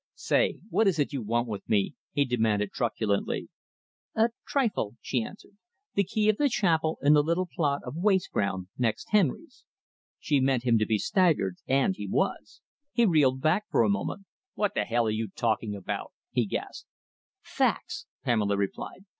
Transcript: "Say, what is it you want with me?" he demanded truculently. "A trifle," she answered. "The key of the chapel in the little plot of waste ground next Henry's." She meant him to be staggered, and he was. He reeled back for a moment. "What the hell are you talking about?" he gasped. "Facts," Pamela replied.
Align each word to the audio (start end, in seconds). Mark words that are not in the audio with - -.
"Say, 0.15 0.57
what 0.71 0.87
is 0.87 0.97
it 0.97 1.13
you 1.13 1.21
want 1.21 1.47
with 1.47 1.69
me?" 1.69 1.93
he 2.11 2.25
demanded 2.25 2.71
truculently. 2.71 3.49
"A 4.15 4.29
trifle," 4.47 4.95
she 4.99 5.21
answered. 5.21 5.57
"The 5.93 6.03
key 6.03 6.27
of 6.27 6.37
the 6.37 6.49
chapel 6.49 6.97
in 7.03 7.13
the 7.13 7.21
little 7.21 7.45
plot 7.45 7.81
of 7.85 7.97
waste 7.97 8.31
ground 8.31 8.69
next 8.79 9.11
Henry's." 9.11 9.63
She 10.17 10.39
meant 10.39 10.63
him 10.63 10.79
to 10.79 10.87
be 10.87 10.97
staggered, 10.97 11.57
and 11.67 11.95
he 11.95 12.07
was. 12.07 12.61
He 12.91 13.05
reeled 13.05 13.41
back 13.41 13.65
for 13.69 13.83
a 13.83 13.89
moment. 13.89 14.25
"What 14.55 14.73
the 14.73 14.85
hell 14.85 15.05
are 15.05 15.11
you 15.11 15.27
talking 15.35 15.75
about?" 15.75 16.13
he 16.31 16.47
gasped. 16.47 16.87
"Facts," 17.43 18.07
Pamela 18.23 18.57
replied. 18.57 19.05